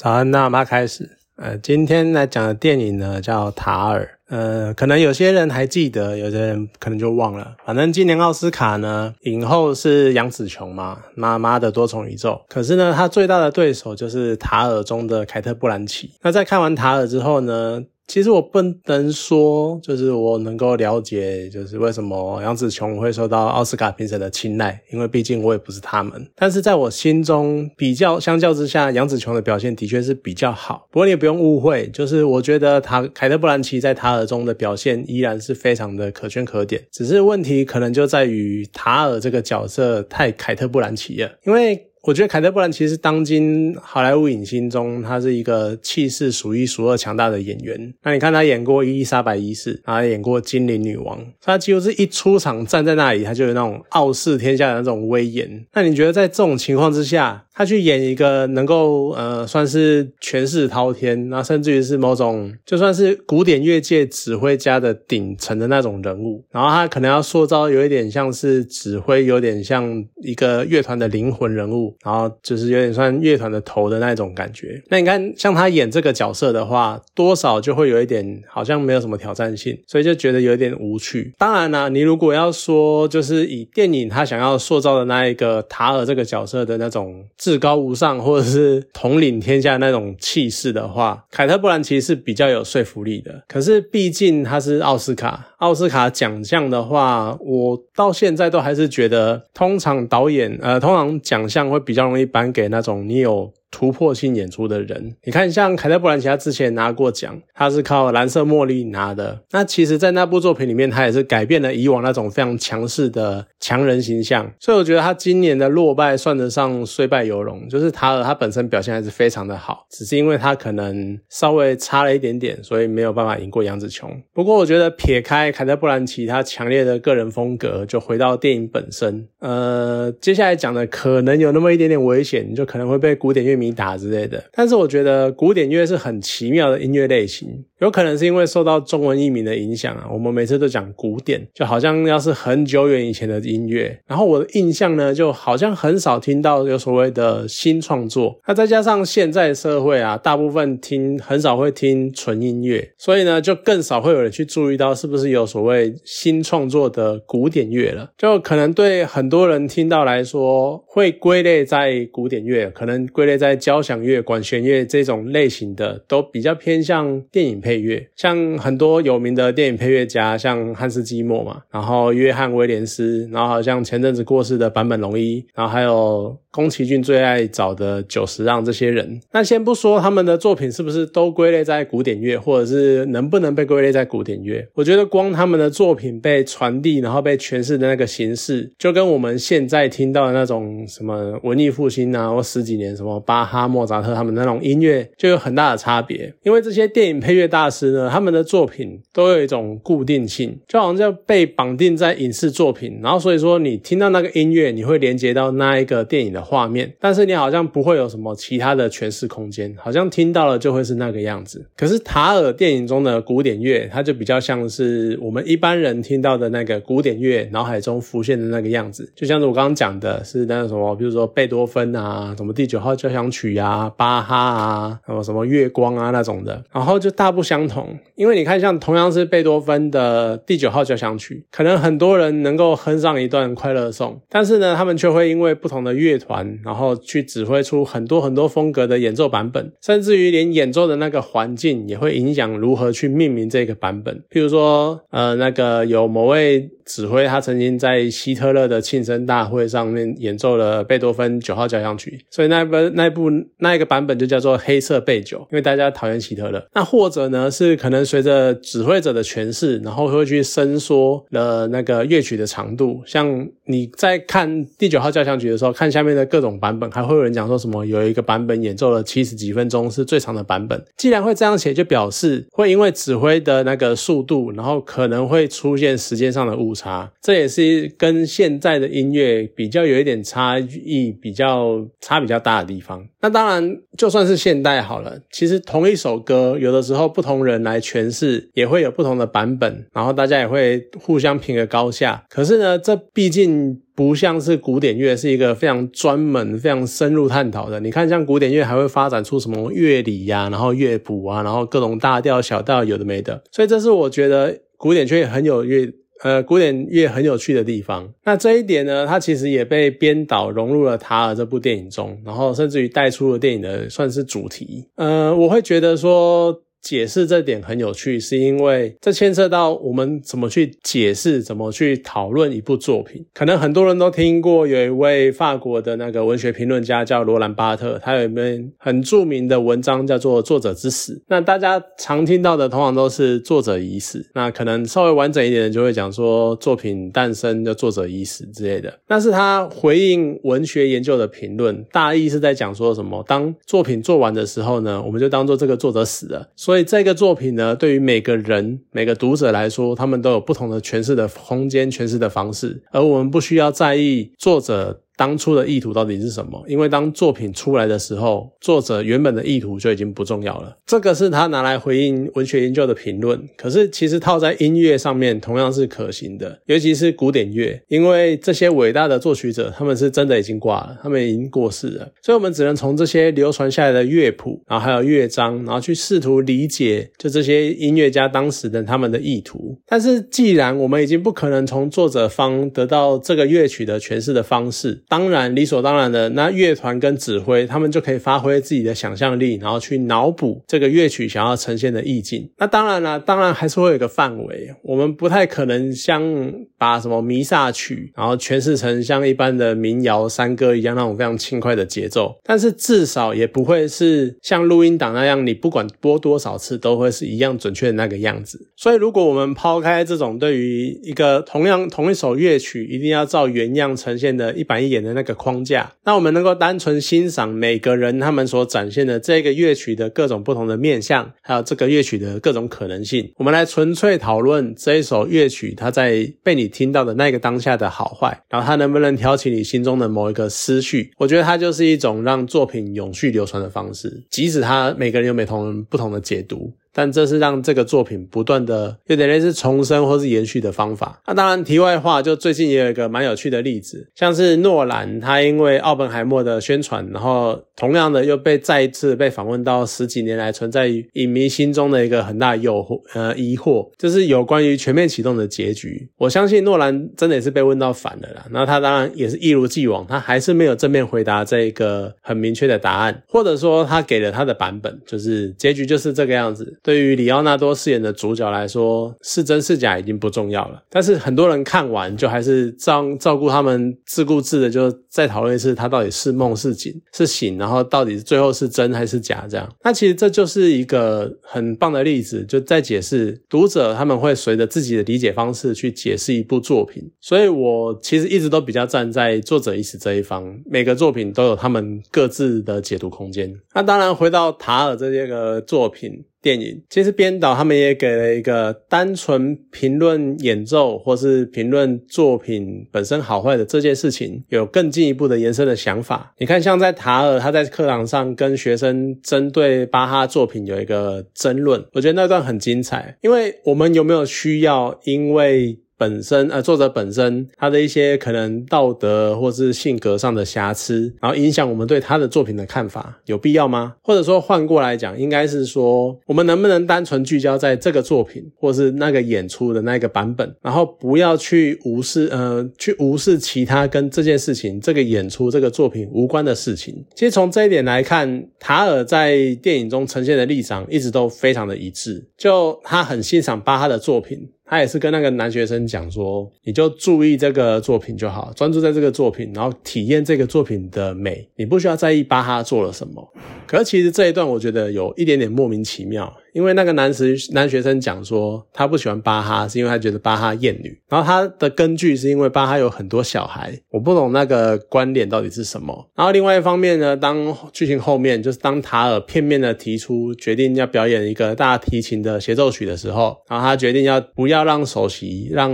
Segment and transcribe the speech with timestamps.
[0.00, 1.18] 早安，那妈开始。
[1.34, 4.04] 呃，今天来讲的电影呢叫《塔尔》。
[4.28, 7.56] 呃，可能有些人还记得，有些人可能就忘了。
[7.66, 12.40] 反正今年奥斯卡呢，影后是杨紫琼嘛，妈妈的多重宇宙。
[12.48, 16.12] 可是呢，她最大的对手就是《塔尔》中的凯特·布兰奇。
[16.22, 17.82] 那在看完《塔尔》之后呢？
[18.08, 26.26] 其实我不能说，就是我能够了解，就是为什么杨紫琼会受到奥斯卡评审的青睐，因为毕竟我也不是他们。
[26.34, 30.88] 但是在我心中，比较相较之下，杨紫琼的表现的确是比较好。
[30.90, 41.87] 不过你也不用误会，就是我觉得他凯特·布兰奇在塔尔中的表现依然是非常的可圈可点，只是问题可能就在于塔尔这个角色太凯特·布兰奇了，因为。
[42.02, 47.94] 我觉得凯特·布兰其实当今好莱坞影星中，他是一个气势数一数二强大的演员。
[48.02, 55.66] 那你看他演过伊丽莎白一世，然后演过精灵女王，他几乎是一出场站在那里，他就有那种傲视天下的那种威严。
[55.74, 57.44] 那你觉得在这种情况之下？
[57.58, 74.82] 他去演一个能够呃算是权势滔天，那甚至于是某种就算是古典乐界指挥家的顶层的那种人物，然后他可能要塑造有一点像是指挥，有点像一个乐团的灵魂人物，然后就是有点算乐团的头的那种感觉。
[74.88, 81.32] 那你看像他演这个角色的话，多少就会有一点好像没有什么挑战性，所以就觉得有一点无趣。
[81.38, 87.24] 当然呢，你如果要说就是以电影他想要塑造的那一个塔尔这个角色的那种。
[87.36, 93.42] 至高无上，或者是统领天下那种气势的话，凯特·布兰奇是比较有说服力的。
[93.48, 103.52] 可是毕竟他是奥斯卡，奥斯卡奖项的话，我到现在都还是觉得，通常导演呃，通常奖项会比较容易颁给那种你有。
[103.70, 109.42] 突破性演出的人，你看，像凯特·布兰奇，他之前拿过奖，他是靠《蓝色茉莉》拿的。
[109.50, 114.50] 那其实，在那部作品里面，他也是改变了以往那种非常强势的强人形象。
[114.58, 117.68] 所以，我觉得他今年的落败算得上虽败犹荣。
[117.68, 124.10] 就是他他本身表现还是非常的好，只是因为他可能稍微差了一点点，所以没有办法赢过杨紫琼。
[124.32, 129.28] 不过，我觉得撇开凯特·布兰奇他强烈的个人风格，就回到电影本身。
[129.40, 133.57] 呃，接下来讲的可能有那么一点点危险，就可能会被古典乐。
[133.58, 137.64] 米打之类的，但是我觉得古典音乐是很奇妙的音乐类型。
[137.80, 143.96] 有可能是因为受到中文译名的影响啊，我们每次都讲古典，就好像要是很久远以前的音乐。
[144.06, 148.40] 然后我的印象呢，就好像很少听到有所谓的新创作。
[148.48, 158.10] 那再加上现在社会啊，大部分听很少会听纯音乐，所以呢，就更少会有人去注意到是不是有所谓新创作的古典乐了。
[158.18, 167.62] 就可能对很多人听到来说，会归类在古典乐，可能归类在交响乐、管弦乐这种类型的，都比较偏向电影。
[167.68, 179.20] 配乐像很多有名的电影配乐家，像汉斯季默嘛，然后约翰威廉斯，然后好像前阵子过世的坂本龙一，然后还有宫崎骏最爱找的久石让这些人。
[179.32, 196.32] 那先不说他们的作品是不是都归类在古典乐，或者是能不能被归类在古典乐，我觉得光他们的作品被传递，然后被诠释的那个形式，就跟我们现在听到的那种什么文艺复兴啊，或十几年什么巴哈、莫扎特他们那种音乐，就有很大的差别。
[196.44, 197.57] 因为这些电影配乐大。
[197.58, 211.66] 大师呢，他们的作品都有一种固定性，就好像被绑定在影视作品，然后所以说你听到那个音乐，你会连接到那一个电影的画面，但是你好像不会有什么其他的诠释空间，好像听到了就会是那个样子。
[211.76, 227.47] 可是塔尔电影中的古典乐，它就比较像是我们一般人听到的那个古典乐脑海中浮现的那个样子，就像是我刚刚讲的，是那个什么，比如说贝多芬啊，什么第九号交响曲啊，巴哈啊，什么什么月光啊那种的，然后就大部。
[227.48, 244.14] 相同，因为你看，像同样是贝多芬的第九号交响曲，可能很多人能够哼上一段快乐颂，但是呢，他们却会因为不同的乐团，然后去指挥出很多很多风格的演奏版本，甚至于连演奏的那个环境也会影响如何去命名这个版本。
[244.30, 246.68] 譬如说，呃，那个有某位。
[246.88, 256.66] 指挥他曾经在希特勒的庆生大会上面演奏了贝多芬九号交响曲，所以那部那部那一个版本就叫做黑色贝九，因为大家讨厌希特勒。
[256.72, 263.02] 那或者呢是可能随着指挥者的诠释，然后会去伸缩了那个乐曲的长度。
[263.04, 270.82] 像你在看第九号交响曲的时候，看下面的各种版本，还会有人讲说什么有一个版本演奏了七十几分钟是最长的版本。
[270.96, 276.74] 既然会这样写，就表示会因为指挥的那个速度，然后可能会出现时间上的误。
[276.78, 283.04] 差，这也是跟现在的音乐比较有一点差异，比较差比较大的地方。
[283.20, 287.27] 那当然，就算是现代好了，其实同一首歌，有的时候不同。
[287.28, 292.24] 同人来诠释，也会有不同的版本，然后大家也会互相评个高下。
[292.30, 297.78] 可是呢，这毕竟不像是古典乐，是一个非常专门、非常深入探讨的。
[297.80, 303.42] 你看，像古典乐还会发展出什么乐理呀，然后乐谱啊，然后各种大调、小调，有的没的。
[303.52, 305.92] 所以这是我觉得古典乐很有乐。
[306.24, 314.84] 呃，古典乐很有趣的地方，那这一点呢，它其实也被编导融入了《塔尔》这部电影中，然后甚至于带出了电影的算是主题。
[314.96, 316.62] 呃，我会觉得说。
[316.82, 323.24] 解释这点很有趣，是因为这牵涉到我们怎么去解释、怎么去讨论一部作品。
[323.34, 331.14] 可能很多人都听过，有一位法国的那个文学评论家叫罗兰巴特，他有一篇很著名的文章叫做《作者之死》。
[331.28, 334.24] 那大家常听到的，通常都是作者已死。
[334.34, 338.98] 那可能稍微完整一点的，就会讲说作品诞生就作者已死之类的。
[339.06, 343.22] 但是他回应文学研究的评论，大意是在讲说什么？
[343.26, 346.48] 当作品做完的时候呢，我们就当做这个作者死了。
[346.68, 355.00] 所以这个作品呢，对于每个人、每个读者来说，他们都有不同的诠释的空间、诠释的方式，而我们不需要在意作者。
[355.18, 356.64] 当初的意图到底是什么？
[356.68, 360.78] 因为当作品出来的时候，作者原本的意图就已经不重要了。
[360.86, 363.42] 这个是他拿来回应文学研究的评论。
[363.56, 379.76] 可是其实套在音乐上面同样是可行的，尤其是古典乐，因为这些伟大的作曲者他们是真的已经挂了，他们已经过世了，所以我们只能从这些流传下来的乐谱，然后还有乐章，然后去试图理解就这些音乐家当时的他们的意图。
[379.88, 392.50] 但是既然我们已经不可能从作者方得到这个乐曲的诠释的方式，当然，理所当然的，那乐团跟指挥他们就可以发挥自己的想象力，然后去脑补这个乐曲想要呈现的意境。
[392.58, 402.38] 那当然了，当然还是会有一个范围，我们不太可能像把什么弥撒曲，然后诠释成像一般的民谣山歌一样那种非常轻快的节奏。
[402.44, 408.68] 但是至少也不会是像录音档那样，你不管播多少次都会是一样准确的那个样子。
[408.76, 414.97] 所以，如果我们抛开这种对于一个同样同一首乐曲一定要照原样呈现的一板一眼。
[415.02, 423.32] 的那个框架，那我们能够单纯欣赏每个人他们所展现的这个乐曲的各种不同的面相，还有这个乐曲的各种可能性。
[423.36, 431.10] 我们来纯粹讨论这一首乐曲，它在被你听到的那个当下的好坏，然后它能不能挑起你心中的某一个思绪。
[431.18, 436.72] 我觉得它就是一种让作品永续流传的方式，即使它每个人有每同不同的解读。
[436.98, 441.22] 但这是让这个作品不断的有点类似重生或是延续的方法。
[441.28, 456.10] 那当然，题外话，就最近也有一个蛮有趣的例子，像是诺兰，他因为奥本海默的宣传，然后同样的又被再一次被访问到十几年来存在于影迷心中的一个很大诱惑呃疑惑，就是有关于全面启动的结局。
[456.16, 458.44] 我相信诺兰真的也是被问到反了啦。
[458.50, 466.76] 那他当然也是一如既往，他还是没有正面回答这一个很明确的答案，或者说他给了他的版本，就是结局就是这个样子。
[466.88, 470.82] 对于里奥纳多饰演的主角来说，是真是假已经不重要了。
[470.88, 479.68] 但是很多人看完就还是照照顾他们自顾自的，就再讨论一次他到底是梦是醒是醒，然后到底最后是真还是假这样。
[479.84, 487.02] 那其实这就是一个很棒的例子，就在解释读者他们会随着自己的理解方式去解释一部作品。
[487.20, 493.54] 所以我其实一直都比较站在作者意识这一方，每个作品都有他们各自的解读空间。
[493.74, 496.24] 那当然回到塔尔这些个作品。
[496.40, 506.34] 电影其实编导他们也给了一个单纯评论演奏或是评论作品本身好坏的这件事情，有更进一步的延伸的想法。
[506.38, 515.80] 你看，像在塔尔他在课堂上跟学生针对巴哈作品有一个争论，我觉得那段很精彩，因为我们有没有需要因为。
[515.98, 523.96] 本身呃，作者本身他的一些可能道德或是性格上的瑕疵，然后影响我们对他的作品的看法，有必要吗？
[524.02, 537.04] 或者说换过来讲，应该是说，我们能不能单纯聚焦在这个作品，或是那个演出的那个版本，然后不要去无视呃，去无视其他跟这件事情、这个演出、这个作品无关的事情。
[537.16, 544.48] 其实从这一点来看，塔尔在电影中呈现的立场一直都非常的一致，就他很欣赏巴哈的作品。
[544.68, 553.26] 他也是跟那个男学生讲说，你就注意这个作品就好，专注在这个作品，然后体验这个作品的美，你不需要在意巴哈做了什么。
[553.66, 556.32] 可是其实这一段我觉得有一点点莫名其妙。
[556.52, 560.98] 因为那个男时男学生讲说，他不喜欢巴哈，是因为他觉得巴哈艳女。
[561.08, 566.10] 然后他的根据是因为巴哈有很多小孩，我不懂那个观点到底是什么。
[566.14, 575.70] 然后另外一方面呢，当剧情后面就是当塔尔片面的提出决定要表演一个大提琴的协奏曲的时候，然后他决定要不要让首席让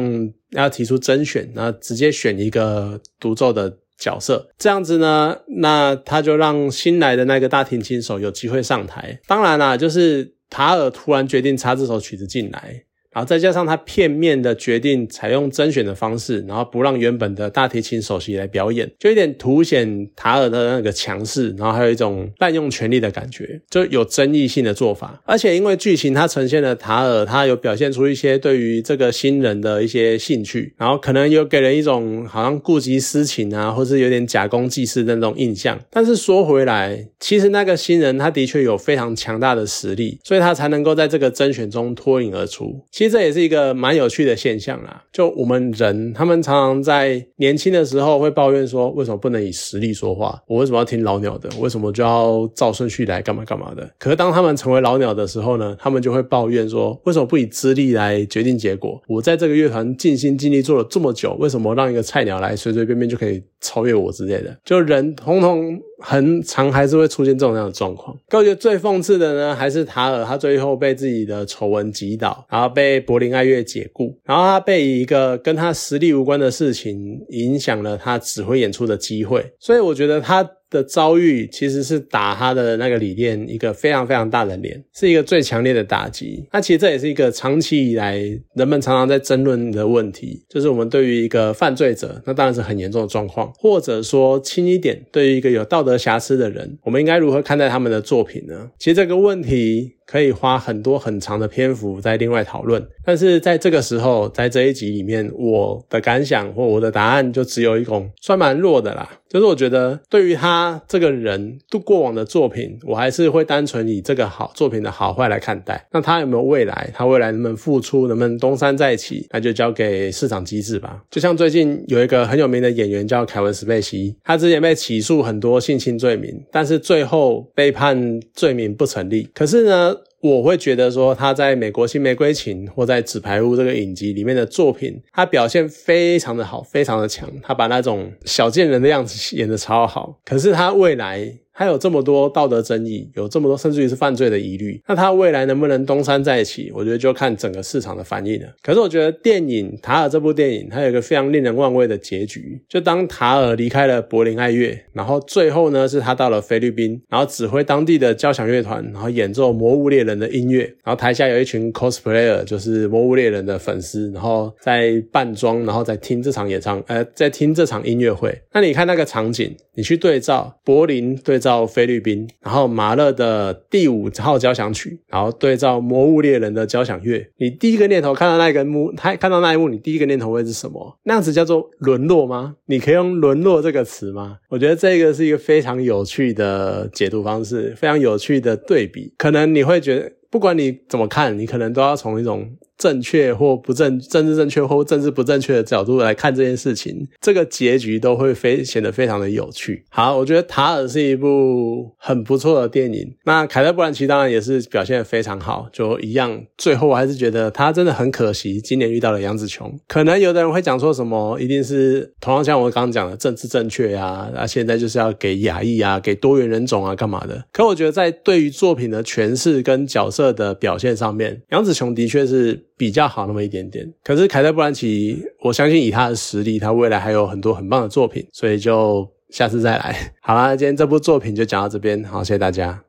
[0.51, 3.79] 要提出甄选，然后直接选一个独奏的。
[3.99, 4.49] 角色。
[4.59, 9.21] 这样子呢，那他就让新来的那个大提琴手有机会上台。
[9.27, 12.85] 当然啦，就是塔尔突然决定插这首曲子进来。
[13.15, 25.23] 然后再加上他片面的决定采用甄选的方式，然后不让原本的大提琴首席来表演，就有点凸显塔尔的那个强势，然后还有一种滥用权力的感觉，就有争议性的做法。
[25.25, 35.79] 而且因为剧情它呈现了塔尔，他有表现出一些对于这个新人的一些兴趣，然后可能有给人一种好像顾及私情啊，或是有点假公济私的那种印象。
[35.91, 42.85] 但是说回来，其实那个新人他的确有非常强大的实力，所以他才能够在这个甄选中脱颖而出。
[43.05, 45.05] 其实这也是一个蛮有趣的现象啦。
[45.13, 50.43] 就我们人，他们常常在年轻的时候会抱怨说，为什么不能以实力说话？
[50.47, 51.51] 我为什么要听老鸟的？
[51.61, 53.87] 为什么就要照顺序来干嘛干嘛的？
[53.99, 58.99] 可是当他们成为老鸟的时候呢，他们就会抱怨说，为什么不以资历来决定结果？
[59.07, 64.57] 我在这个乐团尽心尽力做了这么久，为什么让一个菜鸟来随随便便就可以超越我之类的？
[64.65, 68.17] 就人通通很常还是会出现这种样的状况。
[68.31, 73.35] 我觉得最讽刺的呢，还是塔尔，他最后被自己的丑闻击倒，然后被柏林。
[73.35, 80.49] 爱乐解雇，然后他被一个跟他实力无关的事情影响了他指挥演出的机会，所以我觉得他。
[80.71, 86.47] 的遭遇其实是打他的那个理念一个非常非常大的脸，是一个最强烈的打击。
[86.53, 88.17] 那其实这也是一个长期以来
[88.55, 98.71] 人们常常在争论的问题，就是我们对于一个犯罪者，那当然是很严重的状况，或者说轻一点，对于一个有道德瑕疵的人，我们应该如何看待他们的作品呢？
[98.79, 109.09] 其实这个问题可以花很多很长的篇幅在另外讨论，但是在这个时候，在这一集里面，我的感想或我的答案就只有一种，算蛮弱的啦。
[109.29, 115.85] 就是我觉得，对于他这个人度过往的作品，我还是会单纯以这个好作品的好坏来看待。
[115.91, 116.89] 那他有没有未来？
[116.95, 118.07] 他未来能不能付出？
[118.07, 119.27] 能不能东山再起？
[119.33, 121.03] 那就交给市场机制吧。
[121.11, 129.29] 就像最近有一个很有名的演员叫凯文·史贝西，他之前被起诉很多性侵罪名，但是最后被判罪名不成立。
[129.35, 129.97] 可是呢？
[130.25, 140.19] 我会觉得说他在美国新玫瑰情或在纸牌屋这个影集里面的作品，他表现非常的好，非常的强，他把那种小贱人的样子演得超好。
[140.25, 141.35] 可是他未来。
[141.57, 146.73] 还有这么多道德争议，有这么多甚至于是犯罪的疑虑，那他未来能不能东山再起？
[146.75, 148.49] 我觉得就看整个市场的反应了。
[148.61, 152.61] 可是我觉得电影《塔尔》这部电影，它有一个非常令人忘味的结局。
[152.69, 168.37] 就当塔尔离开了柏林爱乐，然后最后呢是他到了菲律宾，然后指挥当地的交响乐团，然后演奏《魔物猎人》的音乐，然后台下有一群 cosplayer，就是《魔物猎人》的粉丝，然后在扮装，然后在听这场演唱，呃，在听这场音乐会。
[168.53, 171.39] 那你看那个场景，你去对照柏林对。
[171.45, 180.99] 照菲律宾，然后马勒的第五号交响曲，然后对照魔物猎人的交响乐，你第一个念头看到那个幕，他看到那一幕，你第一个念头会是什么？
[181.03, 182.57] 那样子叫做沦落吗？
[182.65, 184.39] 你可以用沦落这个词吗？
[184.49, 189.13] 我觉得这个是一个非常有趣的解读方式，非常有趣的对比。
[189.19, 192.49] 可能你会觉得，不管你怎么看，你可能都要从一种。
[192.77, 199.85] 正确或不正，政治正确或政治不正确的角度来看这件事情，这个结局都会非显得非常的有趣。
[199.91, 203.15] 好，我觉得《塔尔》是一部很不错的电影。
[203.25, 206.45] 那凯特·布兰奇当然也是表现的非常好，就一样。
[206.59, 209.73] 最后我还是觉得他真的很可惜，今年遇到了杨紫琼。
[209.87, 217.45] 可能有的人会讲说什么，一定是同样像我刚刚讲的政治正确呀，啊，现在就是要给亚裔啊，给多元人种啊，干嘛的？
[217.53, 222.65] 可我觉得在对于作品的诠释跟角色的表现上面，杨紫琼的确是。
[222.77, 229.95] 比较好那么一点点，可是凯特·布兰奇，我相信以他的实力，他未来还有很多很棒的作品，所以就下次再来。
[230.21, 232.83] 好啦，今天这部作品就讲到这边，好，谢谢大家。